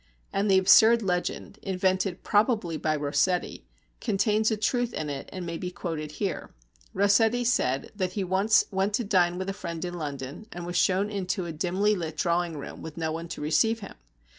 [0.33, 3.67] And the absurd legend, invented probably by Rossetti,
[3.99, 6.49] contains a truth in it and may be quoted here.
[6.91, 10.75] Rossetti said that he once went to dine with a friend in London, and was
[10.75, 13.93] shown into a dimly lit drawing room with no one to receive him.